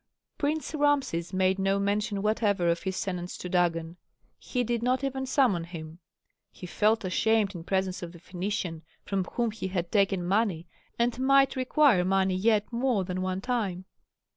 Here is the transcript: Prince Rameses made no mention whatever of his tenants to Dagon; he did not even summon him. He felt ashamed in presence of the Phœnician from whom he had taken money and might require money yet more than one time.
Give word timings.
Prince 0.39 0.73
Rameses 0.73 1.31
made 1.31 1.59
no 1.59 1.77
mention 1.77 2.23
whatever 2.23 2.67
of 2.69 2.81
his 2.81 2.99
tenants 2.99 3.37
to 3.37 3.47
Dagon; 3.47 3.97
he 4.39 4.63
did 4.63 4.81
not 4.81 5.03
even 5.03 5.27
summon 5.27 5.63
him. 5.65 5.99
He 6.51 6.65
felt 6.65 7.05
ashamed 7.05 7.53
in 7.53 7.63
presence 7.63 8.01
of 8.01 8.11
the 8.11 8.17
Phœnician 8.19 8.81
from 9.05 9.25
whom 9.33 9.51
he 9.51 9.67
had 9.67 9.91
taken 9.91 10.25
money 10.25 10.65
and 10.97 11.19
might 11.19 11.55
require 11.55 12.03
money 12.03 12.33
yet 12.35 12.73
more 12.73 13.03
than 13.03 13.21
one 13.21 13.41
time. 13.41 13.85